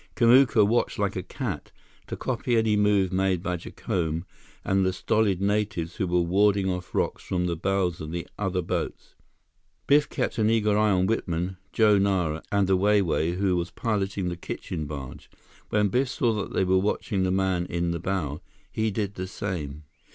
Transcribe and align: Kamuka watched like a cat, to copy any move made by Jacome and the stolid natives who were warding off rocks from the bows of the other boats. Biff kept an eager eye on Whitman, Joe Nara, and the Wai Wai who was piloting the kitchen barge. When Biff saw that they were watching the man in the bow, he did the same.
Kamuka 0.15 0.65
watched 0.65 0.97
like 0.97 1.15
a 1.15 1.21
cat, 1.21 1.71
to 2.07 2.17
copy 2.17 2.57
any 2.57 2.75
move 2.75 3.13
made 3.13 3.43
by 3.43 3.55
Jacome 3.55 4.23
and 4.65 4.83
the 4.83 4.93
stolid 4.93 5.39
natives 5.43 5.97
who 5.97 6.07
were 6.07 6.21
warding 6.21 6.67
off 6.67 6.95
rocks 6.95 7.21
from 7.23 7.45
the 7.45 7.55
bows 7.55 8.01
of 8.01 8.09
the 8.11 8.25
other 8.35 8.63
boats. 8.63 9.13
Biff 9.85 10.09
kept 10.09 10.39
an 10.39 10.49
eager 10.49 10.75
eye 10.75 10.89
on 10.89 11.05
Whitman, 11.05 11.57
Joe 11.71 11.99
Nara, 11.99 12.41
and 12.51 12.65
the 12.65 12.75
Wai 12.75 13.01
Wai 13.01 13.33
who 13.33 13.55
was 13.55 13.69
piloting 13.69 14.29
the 14.29 14.35
kitchen 14.35 14.87
barge. 14.87 15.29
When 15.69 15.89
Biff 15.89 16.09
saw 16.09 16.33
that 16.33 16.51
they 16.51 16.63
were 16.63 16.79
watching 16.79 17.21
the 17.21 17.29
man 17.29 17.67
in 17.67 17.91
the 17.91 17.99
bow, 17.99 18.41
he 18.71 18.89
did 18.89 19.13
the 19.13 19.27
same. 19.27 19.83